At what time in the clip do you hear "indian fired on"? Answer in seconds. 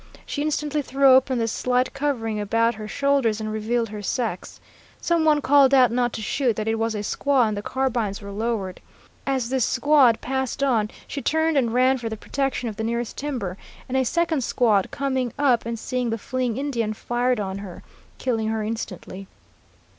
16.57-17.59